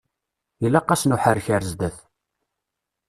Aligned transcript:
Ilaq-asen 0.65 1.15
uḥerrek 1.15 1.47
ar 1.55 1.63
zdat. 1.71 1.97